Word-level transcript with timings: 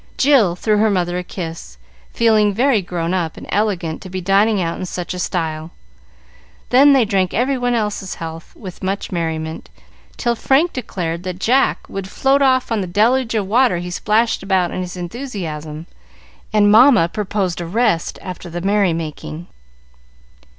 Jill 0.17 0.55
threw 0.55 0.77
her 0.79 0.89
mother 0.89 1.19
a 1.19 1.23
kiss, 1.23 1.77
feeling 2.11 2.55
very 2.55 2.81
grown 2.81 3.13
up 3.13 3.37
and 3.37 3.45
elegant 3.51 4.01
to 4.01 4.09
be 4.09 4.19
dining 4.19 4.59
out 4.59 4.79
in 4.79 4.85
such 4.87 5.13
style. 5.17 5.69
Then 6.71 6.93
they 6.93 7.05
drank 7.05 7.35
every 7.35 7.55
one's 7.55 8.15
health 8.15 8.51
with 8.55 8.81
much 8.81 9.11
merriment, 9.11 9.69
till 10.17 10.33
Frank 10.33 10.73
declared 10.73 11.21
that 11.21 11.37
Jack 11.39 11.87
would 11.87 12.09
float 12.09 12.41
off 12.41 12.71
on 12.71 12.81
the 12.81 12.87
deluge 12.87 13.35
of 13.35 13.45
water 13.45 13.77
he 13.77 13.91
splashed 13.91 14.41
about 14.41 14.71
in 14.71 14.81
his 14.81 14.97
enthusiasm, 14.97 15.85
and 16.51 16.71
Mamma 16.71 17.07
proposed 17.07 17.61
a 17.61 17.67
rest 17.67 18.17
after 18.23 18.49
the 18.49 18.59
merry 18.61 18.93
making. 18.93 19.45